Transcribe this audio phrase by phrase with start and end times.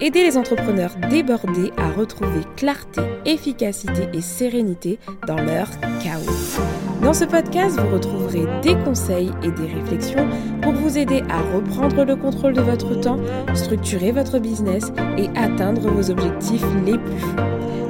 [0.00, 5.68] Aider les entrepreneurs débordés à retrouver clarté, efficacité et sérénité dans leur
[6.02, 6.60] chaos.
[7.02, 10.28] Dans ce podcast, vous retrouverez des conseils et des réflexions
[10.62, 13.18] pour vous aider à reprendre le contrôle de votre temps,
[13.54, 17.36] structurer votre business et atteindre vos objectifs les plus fous.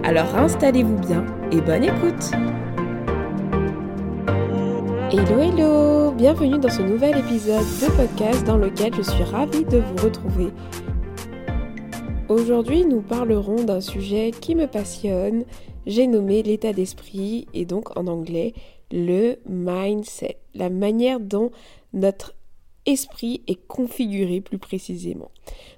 [0.04, 2.30] Alors installez-vous bien et bonne écoute
[5.12, 9.78] Hello hello Bienvenue dans ce nouvel épisode de podcast dans lequel je suis ravie de
[9.78, 10.52] vous retrouver.
[12.30, 15.44] Aujourd'hui, nous parlerons d'un sujet qui me passionne.
[15.84, 18.54] J'ai nommé l'état d'esprit et donc en anglais
[18.92, 21.50] le mindset, la manière dont
[21.92, 22.36] notre
[22.86, 25.32] esprit est configuré plus précisément.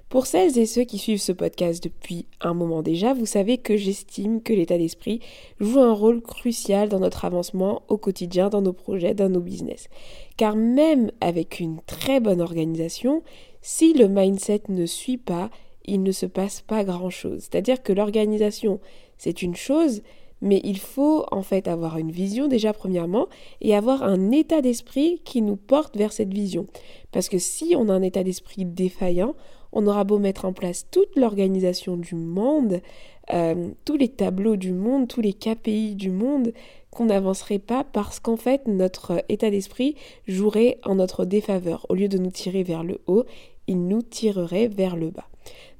[0.09, 3.75] Pour celles et ceux qui suivent ce podcast depuis un moment déjà, vous savez que
[3.75, 5.21] j'estime que l'état d'esprit
[5.59, 9.89] joue un rôle crucial dans notre avancement au quotidien, dans nos projets, dans nos business.
[10.37, 13.23] Car même avec une très bonne organisation,
[13.63, 15.49] si le mindset ne suit pas,
[15.85, 17.41] il ne se passe pas grand-chose.
[17.41, 18.79] C'est-à-dire que l'organisation,
[19.17, 20.01] c'est une chose,
[20.41, 23.27] mais il faut en fait avoir une vision déjà premièrement
[23.61, 26.67] et avoir un état d'esprit qui nous porte vers cette vision.
[27.11, 29.35] Parce que si on a un état d'esprit défaillant,
[29.71, 32.81] on aura beau mettre en place toute l'organisation du monde,
[33.33, 36.53] euh, tous les tableaux du monde, tous les KPI du monde,
[36.91, 39.95] qu'on n'avancerait pas parce qu'en fait notre état d'esprit
[40.27, 41.85] jouerait en notre défaveur.
[41.89, 43.23] Au lieu de nous tirer vers le haut,
[43.67, 45.27] il nous tirerait vers le bas.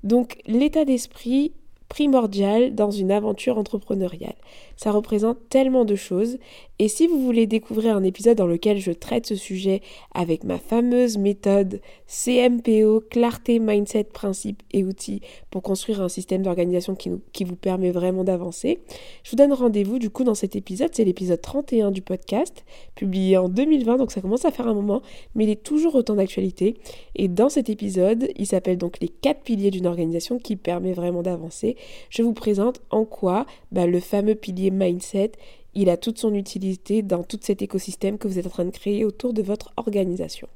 [0.03, 1.53] Donc l'état d'esprit
[1.89, 4.35] primordial dans une aventure entrepreneuriale.
[4.77, 6.37] Ça représente tellement de choses
[6.79, 9.81] et si vous voulez découvrir un épisode dans lequel je traite ce sujet
[10.13, 16.95] avec ma fameuse méthode CMPO, clarté, mindset, principes et outils pour construire un système d'organisation
[16.95, 18.79] qui, vous permet vraiment d'avancer,
[19.23, 20.89] je vous donne rendez-vous du coup dans cet épisode.
[20.93, 25.03] C'est l'épisode 31 du podcast, publié en 2020, donc ça commence à faire un moment,
[25.35, 26.75] mais il est toujours autant d'actualité.
[27.15, 31.21] Et dans cet épisode, il s'appelle donc les quatre piliers d'une organisation qui permet vraiment
[31.21, 31.75] d'avancer.
[32.09, 35.33] Je vous présente en quoi bah, le fameux pilier mindset
[35.75, 38.71] il a toute son utilité dans tout cet écosystème que vous êtes en train de
[38.71, 40.47] créer autour de votre organisation.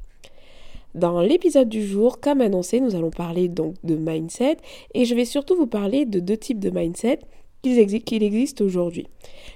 [0.95, 4.57] Dans l'épisode du jour, comme annoncé, nous allons parler donc de mindset
[4.94, 7.19] et je vais surtout vous parler de deux types de mindset
[7.61, 9.07] qu'il existe aujourd'hui.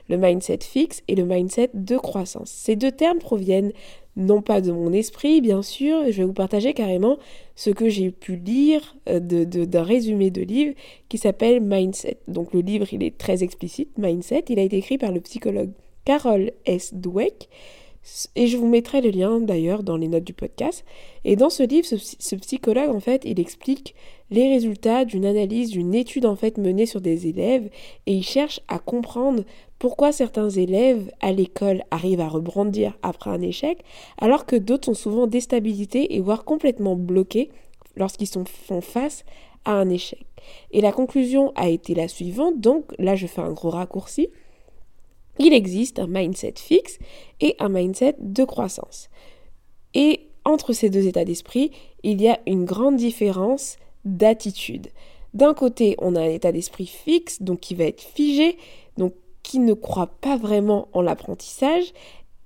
[0.10, 2.50] Le mindset fixe et le mindset de croissance.
[2.50, 3.72] Ces deux termes proviennent
[4.16, 7.18] non pas de mon esprit, bien sûr, je vais vous partager carrément
[7.56, 10.74] ce que j'ai pu lire euh, d'un résumé de livre
[11.10, 12.18] qui s'appelle Mindset.
[12.28, 15.72] Donc le livre, il est très explicite, Mindset, il a été écrit par le psychologue
[16.04, 16.94] Carol S.
[16.94, 17.50] Dweck,
[18.36, 20.84] et je vous mettrai le lien d'ailleurs dans les notes du podcast.
[21.24, 23.94] Et dans ce livre, ce, psychologue, en fait, il explique
[24.32, 27.70] les résultats d'une analyse, d'une étude en fait menée sur des élèves,
[28.08, 29.44] et il cherche à comprendre
[29.82, 33.84] pourquoi certains élèves à l'école arrivent à rebondir après un échec,
[34.20, 37.50] alors que d'autres sont souvent déstabilisés et voire complètement bloqués
[37.96, 39.26] lorsqu'ils font face
[39.66, 40.24] à un échec.
[40.70, 44.30] Et la conclusion a été la suivante, donc là je fais un gros raccourci
[45.40, 47.00] il existe un mindset fixe
[47.40, 49.10] et un mindset de croissance.
[49.96, 51.72] Et entre ces deux états d'esprit,
[52.04, 54.90] il y a une grande différence d'attitude.
[55.34, 58.58] D'un côté, on a un état d'esprit fixe, donc qui va être figé,
[58.98, 59.14] donc
[59.52, 61.92] qui ne croit pas vraiment en l'apprentissage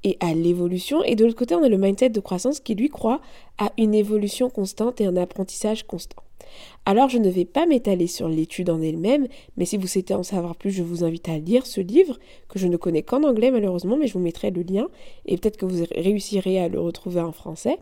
[0.03, 1.03] et à l'évolution.
[1.03, 3.21] Et de l'autre côté, on a le mindset de croissance qui lui croit
[3.59, 6.23] à une évolution constante et un apprentissage constant.
[6.83, 10.23] Alors je ne vais pas m'étaler sur l'étude en elle-même, mais si vous souhaitez en
[10.23, 12.17] savoir plus, je vous invite à lire ce livre,
[12.49, 14.87] que je ne connais qu'en anglais malheureusement, mais je vous mettrai le lien,
[15.27, 17.77] et peut-être que vous réussirez à le retrouver en français.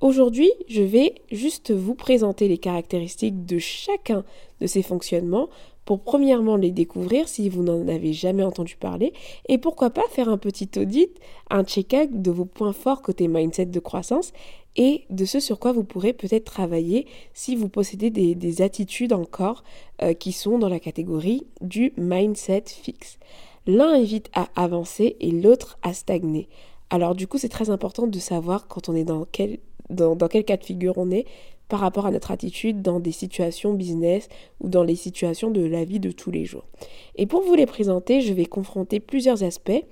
[0.00, 4.22] Aujourd'hui, je vais juste vous présenter les caractéristiques de chacun
[4.60, 5.48] de ces fonctionnements
[5.90, 9.12] pour premièrement les découvrir si vous n'en avez jamais entendu parler
[9.48, 11.10] et pourquoi pas faire un petit audit,
[11.50, 14.32] un check-up de vos points forts côté mindset de croissance
[14.76, 19.64] et de ce sur quoi vous pourrez peut-être travailler si vous possédez des, attitudes encore
[20.00, 23.18] euh, qui sont dans la catégorie du mindset fixe.
[23.66, 26.48] L'un évite à avancer et l'autre à stagner.
[26.90, 30.44] Alors du coup c'est très important de savoir quand on est dans quel, dans quel
[30.44, 31.26] cas de figure on est
[31.70, 34.28] par rapport à notre attitude dans des situations business
[34.60, 36.66] ou dans les situations de la vie de tous les jours.
[37.14, 39.82] Et pour vous les présenter, je vais confronter plusieurs aspects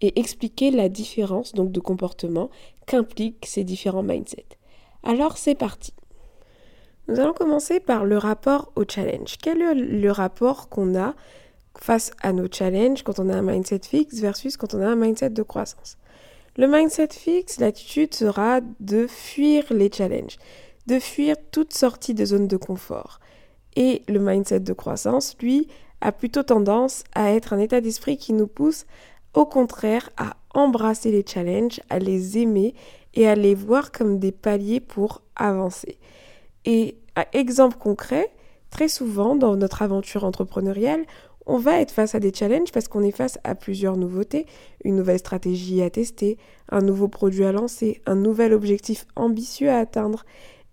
[0.00, 2.50] et expliquer la différence donc de comportement
[2.86, 4.56] qu'impliquent ces différents mindsets.
[5.04, 5.92] Alors c'est parti.
[7.08, 9.36] Nous allons commencer par le rapport au challenge.
[9.40, 11.14] Quel est le rapport qu'on a
[11.78, 14.96] face à nos challenges quand on a un mindset fixe versus quand on a un
[14.96, 15.98] mindset de croissance?
[16.56, 20.38] Le mindset fixe, l'attitude sera de fuir les challenges
[20.86, 23.20] de fuir toute sortie de zone de confort.
[23.74, 25.68] Et le mindset de croissance, lui,
[26.00, 28.86] a plutôt tendance à être un état d'esprit qui nous pousse
[29.34, 32.74] au contraire à embrasser les challenges, à les aimer
[33.14, 35.98] et à les voir comme des paliers pour avancer.
[36.64, 38.30] Et à exemple concret,
[38.70, 41.04] très souvent dans notre aventure entrepreneuriale,
[41.46, 44.46] on va être face à des challenges parce qu'on est face à plusieurs nouveautés,
[44.84, 46.38] une nouvelle stratégie à tester,
[46.70, 50.24] un nouveau produit à lancer, un nouvel objectif ambitieux à atteindre.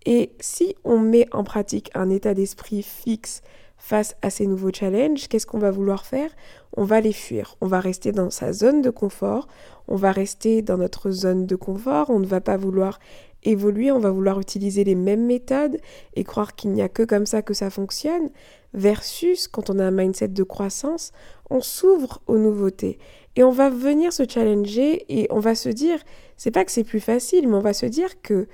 [0.06, 3.42] Et si on met en pratique un état d'esprit fixe
[3.78, 6.30] face à ces nouveaux challenges, qu'est-ce qu'on va vouloir faire?
[6.76, 7.56] On va les fuir.
[7.60, 9.46] On va rester dans sa zone de confort,
[9.88, 12.98] on va rester dans notre zone de confort, on ne va pas vouloir
[13.42, 15.78] évoluer, on va vouloir utiliser les mêmes méthodes
[16.14, 18.30] et croire qu'il n'y a que comme ça que ça fonctionne,
[18.72, 21.12] versus quand on a un mindset de croissance,
[21.50, 22.98] on s'ouvre aux nouveautés.
[23.36, 25.98] Et on va venir se challenger et on va se dire,
[26.36, 28.48] c'est pas que c'est plus facile, mais on va se dire que,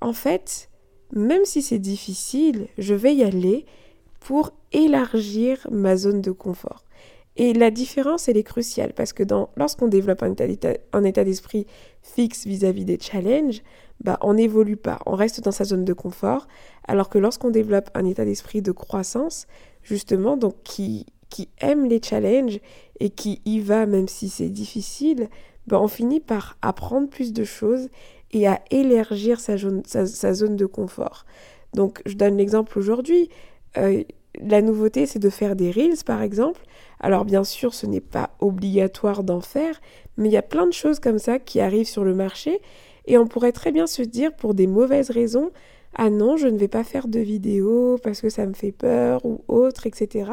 [0.00, 0.70] en fait,
[1.12, 3.66] même si c'est difficile, je vais y aller
[4.20, 6.84] pour élargir ma zone de confort.
[7.36, 9.22] Et la différence, elle est cruciale parce que
[9.56, 10.34] lorsqu'on développe un
[11.04, 11.66] état, d'esprit
[12.02, 13.62] fixe vis-à-vis des challenges,
[14.00, 16.46] bah, on n'évolue pas, on reste dans sa zone de confort,
[16.86, 19.46] alors que lorsqu'on développe un état d'esprit de croissance,
[19.82, 22.60] justement, donc qui, qui aime les challenges
[23.00, 25.28] et qui y va même si c'est difficile,
[25.66, 27.88] bah, on finit par apprendre plus de choses
[28.32, 31.24] et à élargir sa zone, de confort.
[31.74, 33.28] Donc, je donne l'exemple aujourd'hui.
[33.76, 34.02] Euh,
[34.40, 36.62] la nouveauté, c'est de faire des reels, par exemple.
[37.00, 39.80] Alors bien sûr, ce n'est pas obligatoire d'en faire,
[40.16, 42.60] mais il y a plein de choses comme ça qui arrivent sur le marché
[43.06, 45.50] et on pourrait très bien se dire pour des mauvaises raisons,
[45.96, 49.24] ah non, je ne vais pas faire de vidéo parce que ça me fait peur
[49.26, 50.30] ou autre, etc.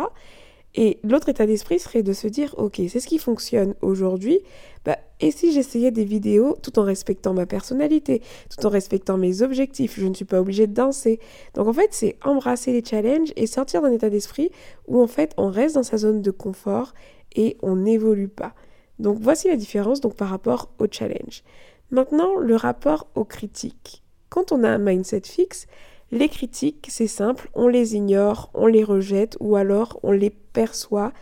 [0.75, 4.39] Et l'autre état d'esprit serait de se dire, ok, c'est ce qui fonctionne aujourd'hui,
[4.85, 9.41] bah, et si j'essayais des vidéos tout en respectant ma personnalité, tout en respectant mes
[9.41, 11.19] objectifs, je ne suis pas obligée de danser.
[11.55, 14.51] Donc en fait, c'est embrasser les challenges et sortir d'un état d'esprit
[14.87, 16.93] où en fait on reste dans sa zone de confort
[17.35, 18.53] et on n'évolue pas.
[18.97, 21.43] Donc voici la différence donc par rapport au challenge.
[21.91, 24.03] Maintenant, le rapport aux critiques.
[24.29, 25.65] Quand on a un mindset fixe,
[26.11, 31.13] les critiques, c'est simple, on les ignore, on les rejette ou alors on les perçoit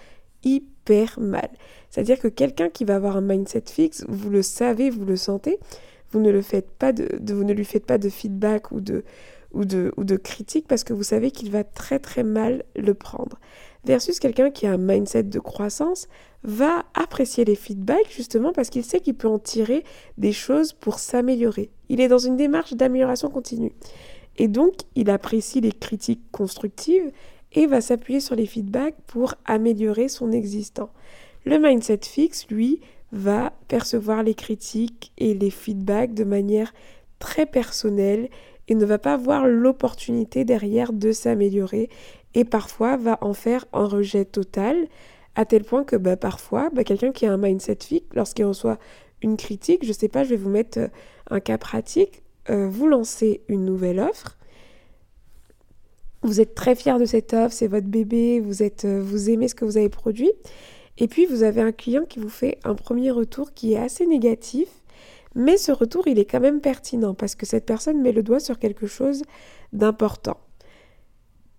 [0.44, 1.50] hyper mal.
[1.90, 5.60] C'est-à-dire que quelqu'un qui va avoir un mindset fixe, vous le savez, vous le sentez,
[6.12, 7.08] vous ne, le faites pas de,
[7.54, 9.04] lui faites pas de feedback ou de,
[9.54, 12.94] ou de, ou de critique parce que vous savez qu'il va très très mal le
[12.94, 13.40] prendre.
[13.86, 16.08] Versus quelqu'un qui a un mindset de croissance
[16.44, 19.84] va apprécier les feedbacks justement parce qu'il sait qu'il peut en tirer
[20.18, 21.72] des choses pour s'améliorer.
[21.90, 23.74] Il est dans une démarche d'amélioration continue.
[24.38, 27.12] Et donc, il apprécie les critiques constructives
[27.54, 30.90] et va s'appuyer sur les feedbacks pour améliorer son existant.
[31.48, 32.82] Le mindset fixe, lui,
[33.14, 36.74] va percevoir les critiques et les feedbacks de manière
[37.20, 38.28] très personnelle
[38.68, 41.88] et ne va pas voir l'opportunité derrière de s'améliorer
[42.34, 44.90] et parfois va en faire un rejet total
[45.36, 48.78] à tel point que bah, parfois, bah, quelqu'un qui a un mindset fixe, lorsqu'il reçoit
[49.22, 50.88] une critique, je ne sais pas, je vais vous mettre euh,
[51.30, 54.38] un cas pratique, euh, vous lancez une nouvelle offre,
[56.24, 59.48] vous êtes très fier de cette offre, c'est votre bébé, vous, êtes, euh, vous aimez
[59.48, 60.34] ce que vous avez produit,
[60.98, 64.06] et puis vous avez un client qui vous fait un premier retour qui est assez
[64.06, 64.68] négatif,
[65.36, 68.40] mais ce retour, il est quand même pertinent parce que cette personne met le doigt
[68.40, 69.22] sur quelque chose
[69.72, 70.40] d'important.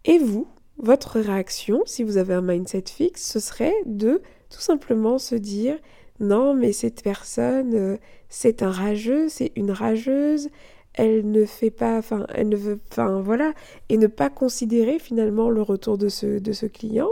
[0.05, 0.49] Et vous,
[0.79, 4.21] votre réaction, si vous avez un mindset fixe, ce serait de
[4.51, 5.79] tout simplement se dire
[6.21, 7.97] non, mais cette personne, euh,
[8.29, 10.49] c'est un rageux, c'est une rageuse,
[10.95, 13.53] elle ne fait pas, enfin, elle ne veut, enfin, voilà,
[13.89, 17.11] et ne pas considérer finalement le retour de ce, de ce client.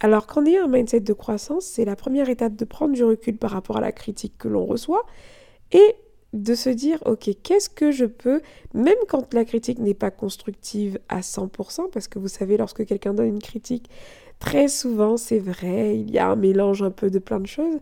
[0.00, 3.36] Alors qu'en ayant un mindset de croissance, c'est la première étape de prendre du recul
[3.36, 5.04] par rapport à la critique que l'on reçoit
[5.72, 5.96] et
[6.34, 8.42] de se dire, ok, qu'est-ce que je peux,
[8.74, 13.14] même quand la critique n'est pas constructive à 100%, parce que vous savez, lorsque quelqu'un
[13.14, 13.88] donne une critique,
[14.40, 17.78] très souvent, c'est vrai, il y a un mélange un peu de plein de choses,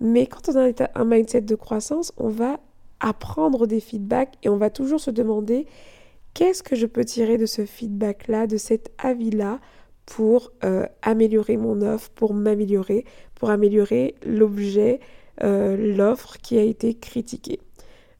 [0.00, 2.60] mais quand on a un mindset de croissance, on va
[3.00, 5.66] apprendre des feedbacks et on va toujours se demander
[6.34, 9.60] qu'est-ce que je peux tirer de ce feedback-là, de cet avis-là,
[10.06, 15.00] pour euh, améliorer mon offre, pour m'améliorer, pour améliorer l'objet,
[15.42, 17.60] euh, l'offre qui a été critiquée.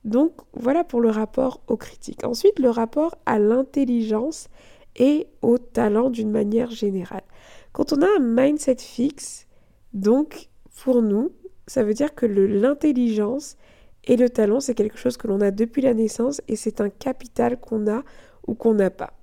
[0.04, 2.24] Donc voilà pour le rapport aux critiques.
[2.24, 4.48] Ensuite, le rapport à l'intelligence
[4.96, 7.24] et au talent d'une manière générale.
[7.72, 9.46] Quand on a un mindset fixe,
[9.92, 10.48] donc
[10.82, 11.32] pour nous,
[11.66, 13.56] ça veut dire que l'intelligence
[14.04, 16.90] et le talent, c'est quelque chose que l'on a depuis la naissance et c'est un
[16.90, 18.02] capital qu'on a
[18.46, 19.14] ou qu'on n'a pas.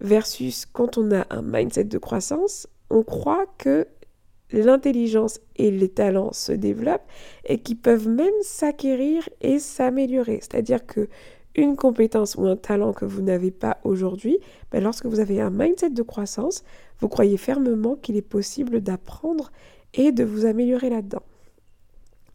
[0.00, 3.86] Versus quand on a un mindset de croissance, on croit que
[4.52, 7.08] l'intelligence et les talents se développent
[7.44, 10.38] et qui peuvent même s'acquérir et s'améliorer.
[10.40, 11.08] C'est-à-dire que
[11.56, 14.38] une compétence ou un talent que vous n'avez pas aujourd'hui,
[14.70, 16.64] ben lorsque vous avez un mindset de croissance,
[17.00, 19.50] vous croyez fermement qu'il est possible d'apprendre
[19.94, 21.22] et de vous améliorer là-dedans.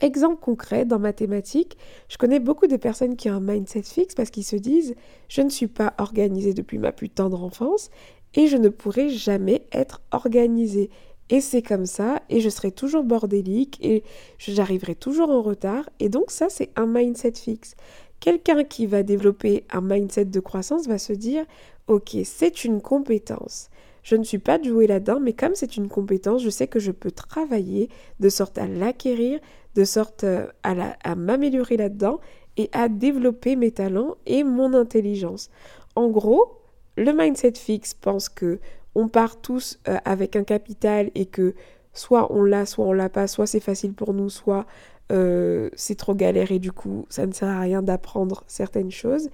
[0.01, 1.77] Exemple concret, dans mathématiques,
[2.09, 4.95] je connais beaucoup de personnes qui ont un mindset fixe parce qu'ils se disent
[5.29, 7.91] je ne suis pas organisé depuis ma plus tendre enfance
[8.33, 10.89] et je ne pourrai jamais être organisé.
[11.29, 14.03] Et c'est comme ça, et je serai toujours bordélique, et
[14.37, 15.89] j'arriverai toujours en retard.
[16.01, 17.75] Et donc ça, c'est un mindset fixe.
[18.19, 21.45] Quelqu'un qui va développer un mindset de croissance va se dire,
[21.87, 23.69] ok, c'est une compétence.
[24.03, 26.91] Je ne suis pas doué là-dedans, mais comme c'est une compétence, je sais que je
[26.91, 27.87] peux travailler
[28.19, 29.39] de sorte à l'acquérir,
[29.75, 32.19] de sorte euh, à, m'améliorer là-dedans
[32.57, 35.49] et à développer mes talents et mon intelligence.
[35.95, 36.59] En gros,
[36.97, 38.59] le mindset fixe pense que
[38.93, 41.55] on part tous euh, avec un capital et que
[41.93, 44.65] soit on l'a, soit on l'a pas, soit c'est facile pour nous, soit
[45.11, 49.29] euh, c'est trop galère et du coup ça ne sert à rien d'apprendre certaines choses.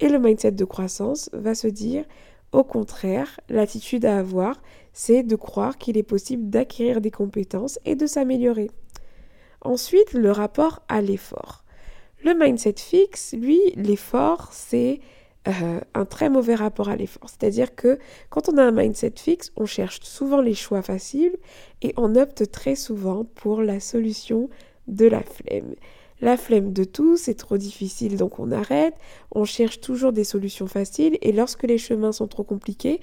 [0.00, 2.04] Et le mindset de croissance va se dire
[2.52, 4.60] au contraire, l'attitude à avoir,
[4.92, 8.70] c'est de croire qu'il est possible d'acquérir des compétences et de s'améliorer.
[9.62, 11.64] Ensuite, le rapport à l'effort.
[12.24, 15.00] Le mindset fixe, lui, l'effort, c'est
[15.48, 17.28] euh, un très mauvais rapport à l'effort.
[17.28, 17.98] C'est-à-dire que
[18.30, 21.36] quand on a un mindset fixe, on cherche souvent les choix faciles
[21.80, 24.48] et on opte très souvent pour la solution
[24.86, 25.74] de la flemme.
[26.20, 28.94] La flemme de tout, c'est trop difficile, donc on arrête.
[29.32, 33.00] On cherche toujours des solutions faciles et lorsque les chemins sont trop compliqués,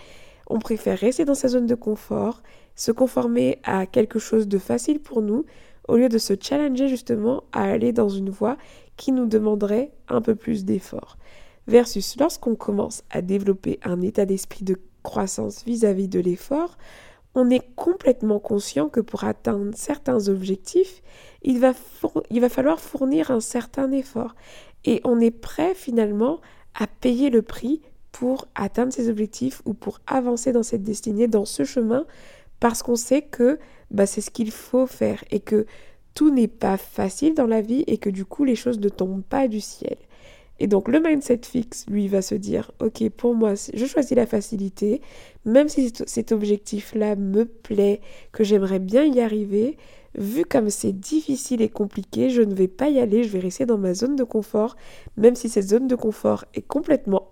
[0.48, 2.42] on préfère rester dans sa zone de confort,
[2.76, 5.46] se conformer à quelque chose de facile pour nous,
[5.90, 8.58] au lieu de se challenger justement à aller dans une voie
[8.96, 11.18] qui nous demanderait un peu plus d'effort.
[11.68, 16.78] Versus lorsqu'on commence à développer un état d'esprit de croissance vis-à-vis de l'effort,
[17.36, 21.02] on est complètement conscient que pour atteindre certains objectifs,
[21.42, 21.74] il va,
[22.30, 24.36] il va falloir fournir un certain effort.
[24.86, 26.40] Et on est prêt finalement
[26.74, 27.82] à payer le prix
[28.12, 32.06] pour atteindre ces objectifs ou pour avancer dans cette destinée, dans ce chemin,
[32.60, 33.60] parce qu'on sait que
[33.92, 35.66] bah, c'est ce qu'il faut faire et que
[36.14, 39.24] tout n'est pas facile dans la vie et que du coup les choses ne tombent
[39.24, 39.98] pas du ciel.
[40.60, 44.26] Et donc le mindset fixe, lui, va se dire, ok, pour moi, je choisis la
[44.26, 45.02] facilité,
[45.46, 48.02] même si cet objectif-là me plaît,
[48.34, 49.78] que j'aimerais bien y arriver,
[50.16, 53.66] vu comme c'est difficile et compliqué, je ne vais pas y aller, je vais rester
[53.66, 54.76] dans ma zone de confort,
[55.16, 57.32] même si cette zone de confort est complètement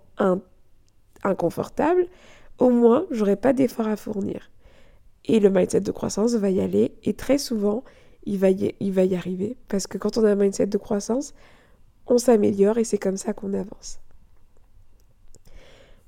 [1.22, 2.06] inconfortable,
[2.58, 4.50] au moins, j'aurai pas d'effort à fournir.
[5.28, 7.84] Et le mindset de croissance va y aller, et très souvent,
[8.26, 11.34] il va y arriver, parce que quand on a un mindset de croissance,
[12.06, 14.00] on s'améliore et c'est comme ça qu'on avance.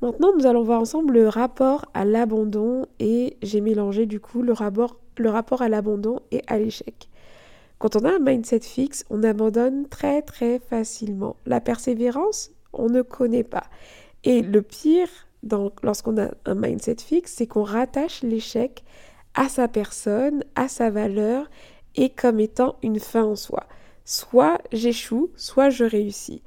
[0.02, 4.52] Maintenant, nous allons voir ensemble le rapport à l'abandon et j'ai mélangé du coup le
[4.52, 7.10] rapport, le rapport à l'abandon et à l'échec.
[7.78, 11.36] Quand on a un mindset fixe, on abandonne très très facilement.
[11.44, 13.64] La persévérance, on ne connaît pas.
[14.24, 15.08] Et le pire,
[15.82, 18.84] lorsqu'on a un mindset fixe, c'est qu'on rattache l'échec
[19.34, 21.48] à sa personne, à sa valeur
[21.96, 23.66] et comme étant une fin en soi
[24.10, 26.42] soit j'échoue, soit je réussis.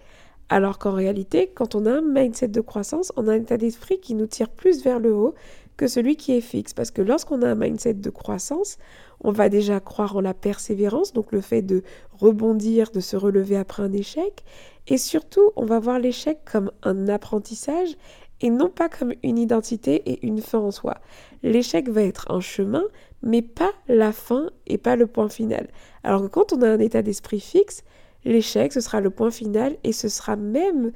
[0.50, 4.02] Alors qu'en réalité, quand on a un mindset de croissance, on a un état d'esprit
[4.02, 5.34] qui nous tire plus vers le haut
[5.78, 6.74] que celui qui est fixe.
[6.74, 8.78] Parce que lorsqu'on a un mindset de croissance,
[9.22, 13.56] on va déjà croire en la persévérance, donc le fait de rebondir, de se relever
[13.56, 14.44] après un échec.
[14.88, 17.96] Et surtout, on va voir l'échec comme un apprentissage
[18.44, 20.98] et non pas comme une identité et une fin en soi.
[21.42, 22.84] L'échec va être un chemin,
[23.24, 25.70] mais pas la fin et pas le point final.
[26.04, 27.84] Alors que quand on a un état d'esprit fixe,
[28.26, 30.92] l'échec, ce sera le point final et ce sera même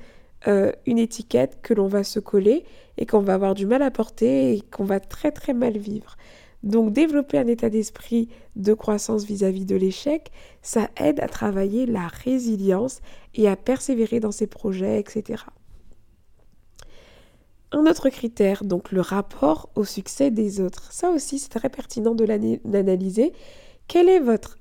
[0.48, 2.66] euh, une étiquette que l'on va se coller
[2.98, 6.18] et qu'on va avoir du mal à porter et qu'on va très très mal vivre.
[6.64, 8.28] Donc développer un état d'esprit
[8.58, 13.00] de croissance vis-à-vis -vis de l'échec, ça aide à travailler la résilience
[13.36, 15.44] et à persévérer dans ses projets, etc.
[17.74, 20.92] Un autre critère, donc le rapport au succès des autres.
[20.94, 23.34] Ça aussi, c'est très pertinent de l'analyser.
[23.90, 24.58] Quel est votre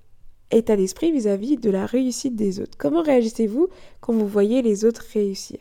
[0.51, 2.77] état d'esprit vis-à-vis de la réussite des autres?
[2.77, 3.69] Comment réagissez-vous
[4.01, 5.59] quand vous voyez les autres réussir?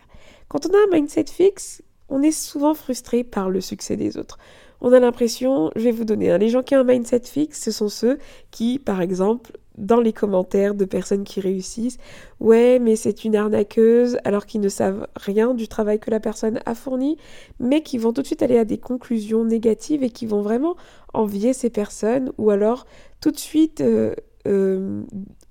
[0.47, 4.39] Quand on a un mindset fixe, on est souvent frustré par le succès des autres.
[4.81, 7.71] On a l'impression, je vais vous donner, les gens qui ont un mindset fixe, ce
[7.71, 8.17] sont ceux
[8.51, 11.97] qui, par exemple, dans les commentaires de personnes qui réussissent,
[12.39, 16.59] ouais, mais c'est une arnaqueuse, alors qu'ils ne savent rien du travail que la personne
[16.65, 17.17] a fourni,
[17.59, 20.75] mais qui vont tout de suite aller à des conclusions négatives et qui vont vraiment
[21.13, 22.85] envier ces personnes, ou alors
[23.21, 24.15] tout de suite euh,
[24.47, 25.03] euh,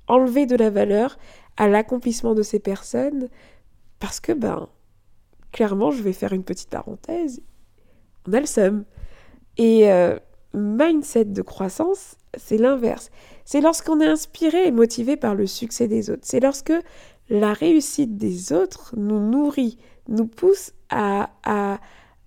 [0.09, 1.19] enlever de la valeur
[1.57, 3.29] à l'accomplissement de ces personnes,
[3.99, 4.69] parce que, ben,
[5.53, 7.41] clairement, je vais faire une petite parenthèse,
[8.27, 8.85] on a le seum.
[9.57, 10.19] Et euh,
[10.53, 13.11] mindset de croissance, c'est l'inverse.
[13.45, 16.23] C'est lorsqu'on est inspiré et motivé par le succès des autres.
[16.25, 16.73] C'est lorsque
[17.29, 21.31] la réussite des autres nous nourrit, nous pousse à,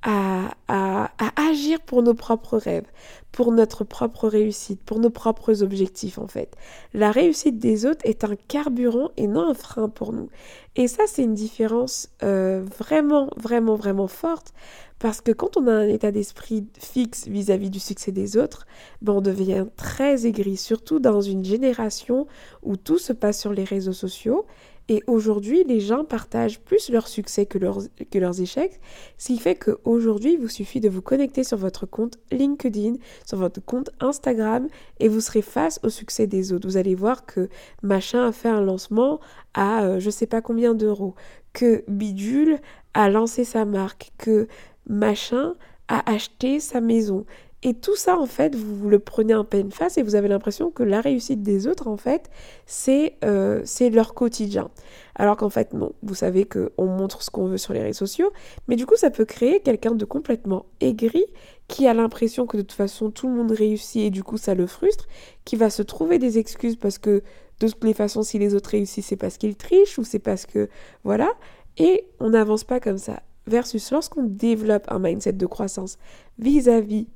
[0.08, 2.88] à, agir pour nos propres rêves,
[3.32, 6.56] pour notre propre réussite, pour nos propres objectifs en fait.
[6.94, 10.30] La réussite des autres est un carburant et non un frein pour nous.
[10.76, 14.54] Et ça, c'est une différence euh, vraiment, vraiment, vraiment forte
[15.00, 18.66] parce que quand on a un état d'esprit fixe vis-à-vis du succès des autres,
[19.02, 22.28] ben on devient très aigri, surtout dans une génération
[22.64, 24.46] où tout se passe sur les réseaux sociaux.
[24.90, 28.80] Et aujourd'hui, les gens partagent plus leurs succès que leurs, échecs,
[29.18, 32.94] ce qui fait qu'aujourd'hui, il vous suffit de vous connecter sur votre compte LinkedIn,
[33.26, 34.68] sur votre compte Instagram,
[35.00, 36.68] et vous serez face au succès des autres.
[36.68, 37.50] Vous allez voir que
[37.84, 39.20] machin a fait un lancement
[39.54, 41.16] à je euh, je sais pas combien d'euros,
[41.52, 42.60] que Bidule
[42.94, 44.48] a lancé sa marque, que
[44.88, 45.56] machin
[45.90, 47.26] a acheté sa maison.
[47.64, 50.70] Et tout ça, en fait, vous le prenez en pleine face et vous avez l'impression
[50.70, 52.30] que la réussite des autres, en fait,
[52.68, 54.70] c'est euh, leur quotidien.
[55.16, 55.94] Alors qu'en fait, non.
[56.04, 58.32] Vous savez qu'on montre ce qu'on veut sur les réseaux sociaux,
[58.68, 61.26] mais du coup, ça peut créer quelqu'un de complètement aigri
[61.68, 64.54] qui a l'impression que de toute façon, tout le monde réussit et du coup, ça
[64.54, 65.08] le frustre,
[65.44, 67.24] qui va se trouver des excuses parce que
[67.60, 70.46] de toutes les façons, si les autres réussissent, c'est parce qu'ils trichent ou c'est parce
[70.46, 70.70] que...
[71.04, 71.32] Voilà.
[71.78, 75.98] Et on n'avance pas comme ça versus lorsqu'on développe un mindset de croissance
[76.38, 77.08] vis-à-vis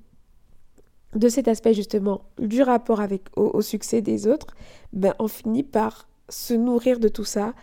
[1.16, 4.56] de cet aspect justement du rapport avec au, succès des autres,
[4.94, 7.54] ben on finit par se nourrir de tout ça,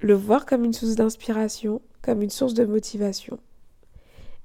[0.00, 3.38] le voir comme une source d'inspiration, comme une source de motivation.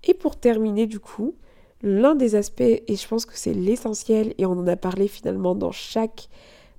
[0.04, 1.34] Et pour terminer du coup,
[1.82, 5.56] l'un des aspects, et je pense que c'est l'essentiel, et on en a parlé finalement
[5.56, 6.30] dans chaque,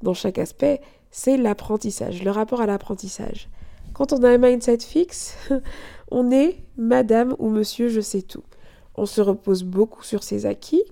[0.02, 3.48] dans chaque aspect, c'est l'apprentissage, le rapport à l'apprentissage.
[3.94, 5.36] Quand on a un mindset fixe,
[6.10, 8.44] on est madame ou monsieur je sais tout.
[8.94, 10.82] On se repose beaucoup sur ses acquis,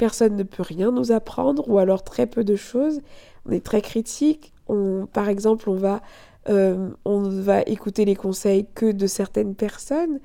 [0.00, 3.00] personne ne peut rien nous apprendre ou alors très peu de choses.
[3.44, 4.54] On est très critique.
[4.66, 6.00] On, par exemple, on va,
[6.48, 10.18] euh, on va écouter les conseils que de certaines personnes.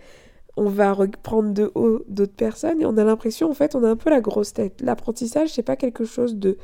[0.55, 3.89] On va reprendre de haut d'autres personnes et on a l'impression, en fait, on a
[3.89, 4.79] un peu la grosse tête.
[4.81, 6.57] L'apprentissage, c'est pas quelque chose de,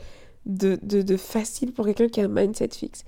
[0.45, 3.03] de, de facile pour quelqu'un qui a un mindset fixe.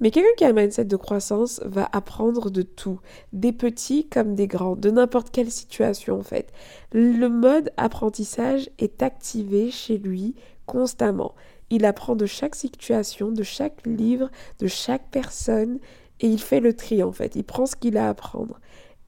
[0.00, 3.00] Mais quelqu'un qui a un mindset de croissance va apprendre de tout,
[3.32, 6.52] des petits comme des grands, de n'importe quelle situation en fait.
[6.92, 10.34] Le mode apprentissage est activé chez lui
[10.66, 11.34] constamment.
[11.68, 15.78] Il apprend de chaque situation, de chaque livre, de chaque personne,
[16.20, 17.36] et il fait le tri en fait.
[17.36, 18.58] Il prend ce qu'il a à apprendre.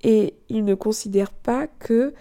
[0.03, 2.13] Et il ne considère pas que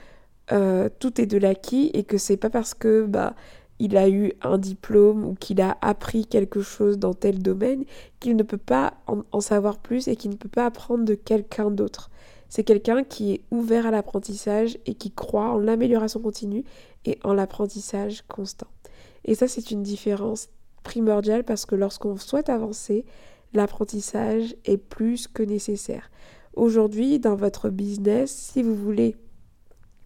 [0.51, 3.35] euh, tout est de l'acquis et que c'est pas parce que bah
[3.81, 7.83] il a eu un diplôme ou qu'il a appris quelque chose dans tel domaine,
[8.19, 11.71] qu'il ne peut pas en, savoir plus et qu'il ne peut pas apprendre de quelqu'un
[11.71, 12.11] d'autre.
[12.47, 16.63] C'est quelqu'un qui est ouvert à l'apprentissage et qui croit en l'amélioration continue
[17.05, 18.67] et en l'apprentissage constant.
[19.25, 20.49] Et ça, c'est une différence
[20.83, 23.03] primordiale parce que lorsqu'on souhaite avancer,
[23.53, 26.11] l'apprentissage est plus que nécessaire.
[26.53, 29.15] Aujourd'hui, dans votre business, si vous voulez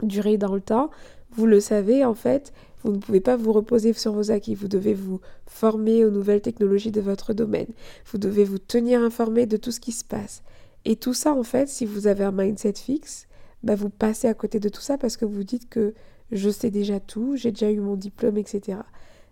[0.01, 0.91] durer dans le temps,
[1.31, 2.53] vous le savez, en fait,
[2.86, 4.56] vous ne pouvez pas vous reposer sur vos acquis.
[4.56, 7.67] Vous devez vous former aux nouvelles technologies de votre domaine.
[8.12, 10.43] Vous devez vous tenir informé de tout ce qui se passe.
[10.86, 13.28] Et tout ça, en fait, si vous avez un mindset fixe,
[13.63, 15.95] bah vous passez à côté de tout ça parce que vous dites que
[16.32, 18.80] je sais déjà tout, j'ai déjà eu mon diplôme, etc.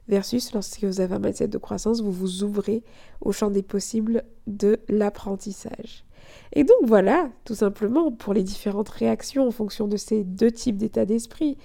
[0.08, 2.84] Versus lorsque vous avez un mindset de croissance, vous vous ouvrez
[3.22, 6.06] au champ des possibles de l'apprentissage.
[6.54, 10.78] Et donc voilà, tout simplement, pour les différentes réactions en fonction de ces deux types
[10.78, 11.58] d'état d'esprit.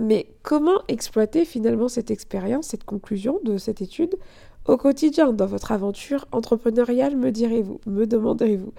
[0.00, 4.16] Mais comment exploiter finalement cette expérience, cette conclusion de cette étude
[4.64, 8.72] au quotidien dans votre aventure entrepreneuriale, me direz-vous, me demanderez-vous?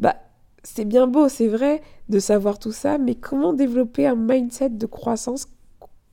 [0.00, 0.16] Bah,
[0.64, 4.86] c'est bien beau, c'est vrai, de savoir tout ça, mais comment développer un mindset de
[4.86, 5.46] croissance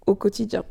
[0.06, 0.63] au quotidien?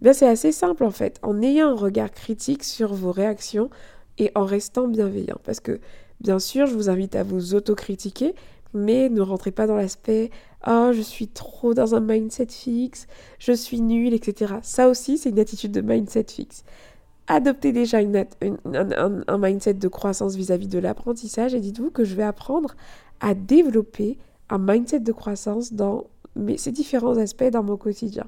[0.00, 3.70] Bien, c'est assez simple en fait, en ayant un regard critique sur vos réactions
[4.18, 5.38] et en restant bienveillant.
[5.44, 5.78] Parce que,
[6.20, 8.34] bien sûr, je vous invite à vous autocritiquer,
[8.74, 10.30] mais ne rentrez pas dans l'aspect
[10.66, 13.06] oh je suis trop dans un mindset fixe,
[13.38, 14.54] je suis nul, etc.
[14.62, 16.64] Ça aussi c'est une attitude de mindset fixe.
[17.26, 22.74] Adoptez déjà un, mindset de croissance vis-à-vis de l'apprentissage et dites-vous que je vais apprendre
[23.20, 24.16] à développer
[24.48, 26.06] un mindset de croissance dans
[26.56, 28.24] ces différents aspects dans mon quotidien.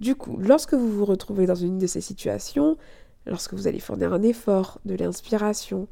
[0.00, 2.76] Du coup, lorsque vous vous retrouvez dans une de ces situations,
[3.26, 5.86] lorsque vous allez fournir un effort, de l'inspiration,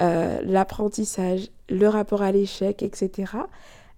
[0.00, 3.32] euh, l'apprentissage, le rapport à l'échec, etc.,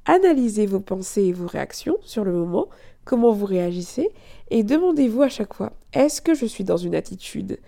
[0.06, 2.68] analysez vos pensées et vos réactions sur le moment,
[3.04, 4.10] comment vous réagissez,
[4.50, 7.58] et demandez-vous à chaque fois, est-ce que je suis dans une attitude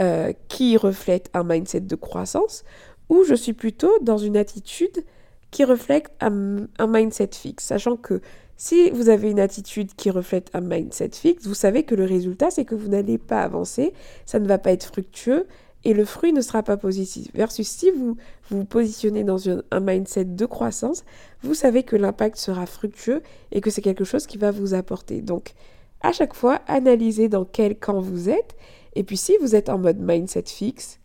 [0.00, 2.64] euh, qui reflète un mindset de croissance,
[3.08, 5.04] ou je suis plutôt dans une attitude
[5.50, 8.22] qui reflète un, un mindset fixe, sachant que
[8.56, 12.50] si vous avez une attitude qui reflète un mindset fixe, vous savez que le résultat,
[12.50, 13.92] c'est que vous n'allez pas avancer,
[14.24, 15.46] ça ne va pas être fructueux,
[15.84, 17.28] et le fruit ne sera pas positif.
[17.34, 18.16] Versus si vous
[18.50, 21.04] vous positionnez dans un mindset de croissance,
[21.42, 25.20] vous savez que l'impact sera fructueux et que c'est quelque chose qui va vous apporter.
[25.20, 25.54] Donc,
[26.00, 28.56] à chaque fois, analysez dans quel camp vous êtes.
[28.94, 30.98] Et puis, si vous êtes en mode mindset fixe,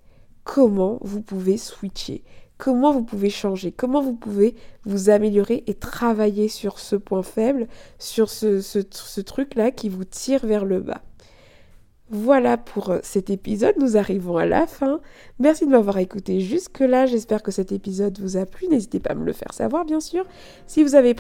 [0.43, 2.23] comment vous pouvez switcher?
[2.57, 3.71] Comment vous pouvez changer?
[3.71, 7.67] Comment vous pouvez vous améliorer et travailler sur ce point faible,
[7.99, 11.01] sur ce, truc-là qui vous tire vers le bas?
[12.09, 15.01] Voilà pour euh, cet épisode, nous arrivons à la fin.
[15.39, 19.15] Merci de m'avoir écouté jusque-là, j'espère que cet épisode vous a plu, n'hésitez pas à
[19.15, 20.25] me le faire savoir bien sûr.
[20.67, 21.13] Si vous avez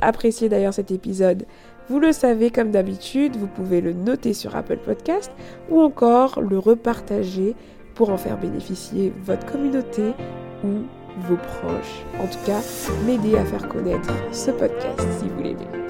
[0.00, 1.44] apprécié d'ailleurs cet épisode,
[1.88, 5.30] vous le savez comme d'habitude, vous pouvez le noter sur Apple Podcast
[5.70, 7.54] ou encore le repartager
[7.94, 10.12] pour en faire bénéficier votre communauté
[10.64, 10.84] ou
[11.28, 12.04] vos proches.
[12.18, 12.60] En tout cas,
[13.04, 15.81] m'aider à faire connaître ce podcast si vous l'aimez.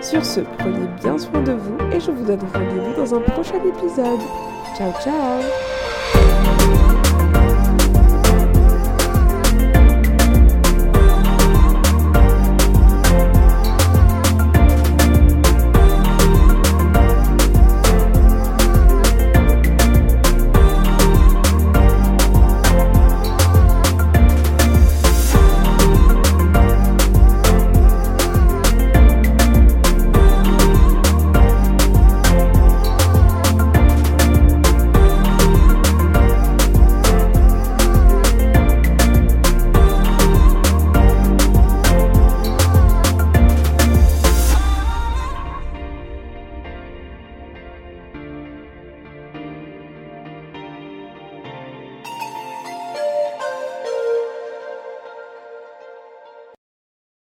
[0.00, 3.58] Sur ce, prenez bien soin de vous et je vous donne rendez-vous dans un prochain
[3.64, 4.20] épisode.
[4.76, 5.42] Ciao ciao